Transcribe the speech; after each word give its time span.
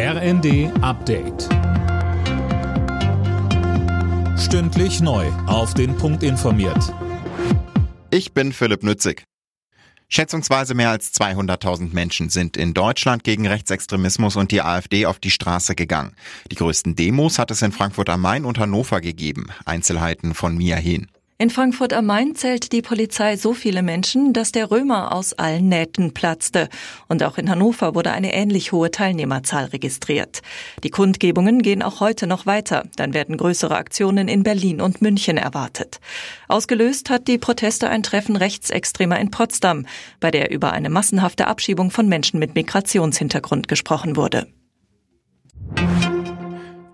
RND 0.00 0.70
Update. 0.80 1.48
Stündlich 4.38 5.00
neu. 5.00 5.26
Auf 5.48 5.74
den 5.74 5.96
Punkt 5.96 6.22
informiert. 6.22 6.94
Ich 8.12 8.32
bin 8.32 8.52
Philipp 8.52 8.84
Nützig. 8.84 9.24
Schätzungsweise 10.08 10.76
mehr 10.76 10.90
als 10.90 11.12
200.000 11.14 11.92
Menschen 11.92 12.28
sind 12.28 12.56
in 12.56 12.74
Deutschland 12.74 13.24
gegen 13.24 13.48
Rechtsextremismus 13.48 14.36
und 14.36 14.52
die 14.52 14.62
AfD 14.62 15.04
auf 15.04 15.18
die 15.18 15.32
Straße 15.32 15.74
gegangen. 15.74 16.14
Die 16.52 16.54
größten 16.54 16.94
Demos 16.94 17.40
hat 17.40 17.50
es 17.50 17.62
in 17.62 17.72
Frankfurt 17.72 18.08
am 18.08 18.20
Main 18.20 18.44
und 18.44 18.60
Hannover 18.60 19.00
gegeben. 19.00 19.48
Einzelheiten 19.64 20.32
von 20.32 20.56
Mia 20.56 20.76
Hehn. 20.76 21.08
In 21.40 21.50
Frankfurt 21.50 21.92
am 21.92 22.06
Main 22.06 22.34
zählt 22.34 22.72
die 22.72 22.82
Polizei 22.82 23.36
so 23.36 23.54
viele 23.54 23.84
Menschen, 23.84 24.32
dass 24.32 24.50
der 24.50 24.72
Römer 24.72 25.12
aus 25.12 25.34
allen 25.34 25.68
Nähten 25.68 26.12
platzte. 26.12 26.68
Und 27.06 27.22
auch 27.22 27.38
in 27.38 27.48
Hannover 27.48 27.94
wurde 27.94 28.10
eine 28.10 28.34
ähnlich 28.34 28.72
hohe 28.72 28.90
Teilnehmerzahl 28.90 29.66
registriert. 29.66 30.42
Die 30.82 30.90
Kundgebungen 30.90 31.62
gehen 31.62 31.84
auch 31.84 32.00
heute 32.00 32.26
noch 32.26 32.44
weiter. 32.46 32.86
Dann 32.96 33.14
werden 33.14 33.36
größere 33.36 33.76
Aktionen 33.76 34.26
in 34.26 34.42
Berlin 34.42 34.80
und 34.80 35.00
München 35.00 35.36
erwartet. 35.36 36.00
Ausgelöst 36.48 37.08
hat 37.08 37.28
die 37.28 37.38
Proteste 37.38 37.88
ein 37.88 38.02
Treffen 38.02 38.34
Rechtsextremer 38.34 39.20
in 39.20 39.30
Potsdam, 39.30 39.86
bei 40.18 40.32
der 40.32 40.50
über 40.50 40.72
eine 40.72 40.90
massenhafte 40.90 41.46
Abschiebung 41.46 41.92
von 41.92 42.08
Menschen 42.08 42.40
mit 42.40 42.56
Migrationshintergrund 42.56 43.68
gesprochen 43.68 44.16
wurde. 44.16 44.48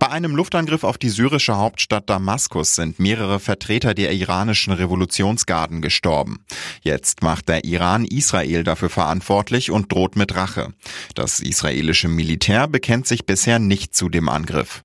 Bei 0.05 0.11
einem 0.11 0.35
Luftangriff 0.35 0.83
auf 0.83 0.99
die 0.99 1.09
syrische 1.09 1.57
Hauptstadt 1.57 2.11
Damaskus 2.11 2.75
sind 2.75 2.99
mehrere 2.99 3.39
Vertreter 3.39 3.95
der 3.95 4.13
iranischen 4.13 4.71
Revolutionsgarden 4.71 5.81
gestorben. 5.81 6.45
Jetzt 6.83 7.23
macht 7.23 7.49
der 7.49 7.65
Iran 7.65 8.05
Israel 8.05 8.63
dafür 8.63 8.91
verantwortlich 8.91 9.71
und 9.71 9.91
droht 9.91 10.15
mit 10.15 10.35
Rache. 10.35 10.73
Das 11.15 11.39
israelische 11.39 12.07
Militär 12.07 12.67
bekennt 12.67 13.07
sich 13.07 13.25
bisher 13.25 13.57
nicht 13.57 13.95
zu 13.95 14.07
dem 14.07 14.29
Angriff. 14.29 14.83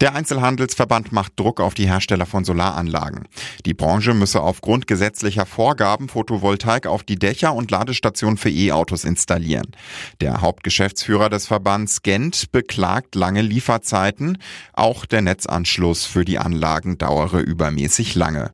Der 0.00 0.14
Einzelhandelsverband 0.14 1.10
macht 1.10 1.32
Druck 1.40 1.60
auf 1.60 1.74
die 1.74 1.88
Hersteller 1.88 2.26
von 2.26 2.44
Solaranlagen. 2.44 3.26
Die 3.66 3.74
Branche 3.74 4.14
müsse 4.14 4.40
aufgrund 4.40 4.86
gesetzlicher 4.86 5.44
Vorgaben 5.44 6.08
Photovoltaik 6.08 6.86
auf 6.86 7.02
die 7.02 7.18
Dächer 7.18 7.52
und 7.52 7.72
Ladestationen 7.72 8.36
für 8.36 8.50
E-Autos 8.50 9.02
installieren. 9.02 9.72
Der 10.20 10.40
Hauptgeschäftsführer 10.40 11.30
des 11.30 11.48
Verbands 11.48 12.02
Gent 12.02 12.52
beklagt 12.52 13.16
lange 13.16 13.42
Lieferzeiten. 13.42 14.38
Auch 14.72 15.04
der 15.04 15.22
Netzanschluss 15.22 16.06
für 16.06 16.24
die 16.24 16.38
Anlagen 16.38 16.98
dauere 16.98 17.40
übermäßig 17.40 18.14
lange. 18.14 18.52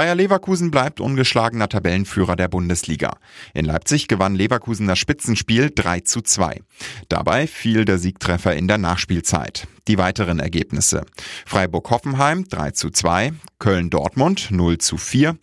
Bayer 0.00 0.14
Leverkusen 0.14 0.70
bleibt 0.70 0.98
ungeschlagener 0.98 1.68
Tabellenführer 1.68 2.34
der 2.34 2.48
Bundesliga. 2.48 3.18
In 3.52 3.66
Leipzig 3.66 4.08
gewann 4.08 4.34
Leverkusen 4.34 4.86
das 4.88 4.98
Spitzenspiel 4.98 5.70
3 5.74 6.00
zu 6.00 6.22
2. 6.22 6.62
Dabei 7.10 7.46
fiel 7.46 7.84
der 7.84 7.98
Siegtreffer 7.98 8.56
in 8.56 8.66
der 8.66 8.78
Nachspielzeit. 8.78 9.68
Die 9.88 9.98
weiteren 9.98 10.38
Ergebnisse. 10.38 11.04
Freiburg-Hoffenheim 11.44 12.48
3 12.48 12.70
zu 12.70 12.88
2, 12.88 13.34
Köln-Dortmund 13.58 14.50
0 14.50 14.78
zu 14.78 14.96
4, 14.96 15.36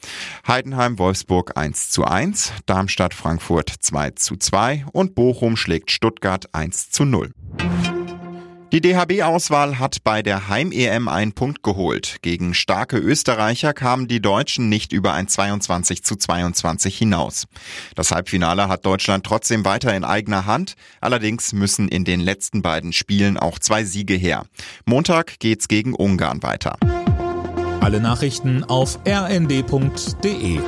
Heidenheim-Wolfsburg 0.47 1.55
1 1.55 1.91
zu 1.91 2.05
1, 2.05 2.53
Darmstadt-Frankfurt 2.65 3.69
2 3.69 4.09
zu 4.15 4.37
2 4.37 4.85
und 4.91 5.13
Bochum 5.13 5.55
schlägt 5.55 5.91
Stuttgart 5.91 6.49
1 6.55 6.89
zu 6.89 7.05
0. 7.05 7.31
Die 8.73 8.81
DHB-Auswahl 8.81 9.79
hat 9.79 10.03
bei 10.03 10.21
der 10.21 10.49
Heim-EM 10.49 11.07
einen 11.07 11.31
Punkt 11.31 11.63
geholt. 11.63 12.17
Gegen 12.21 12.53
starke 12.53 12.97
Österreicher 12.97 13.73
kamen 13.73 14.09
die 14.09 14.21
Deutschen 14.21 14.67
nicht 14.67 14.91
über 14.91 15.13
ein 15.13 15.29
22 15.29 16.03
zu 16.03 16.17
22 16.17 16.97
hinaus. 16.97 17.45
Das 17.95 18.11
Halbfinale 18.11 18.67
hat 18.67 18.85
Deutschland 18.85 19.25
trotzdem 19.25 19.63
weiter 19.63 19.95
in 19.95 20.03
eigener 20.03 20.45
Hand. 20.45 20.75
Allerdings 20.99 21.53
müssen 21.53 21.87
in 21.87 22.03
den 22.03 22.19
letzten 22.19 22.61
beiden 22.61 22.91
Spielen 22.91 23.37
auch 23.37 23.57
zwei 23.57 23.85
Siege 23.85 24.15
her. 24.15 24.45
Montag 24.85 25.39
geht's 25.39 25.69
gegen 25.69 25.93
Ungarn 25.93 26.43
weiter. 26.43 26.75
Alle 27.79 28.01
Nachrichten 28.01 28.65
auf 28.65 28.99
rnd.de 29.07 30.59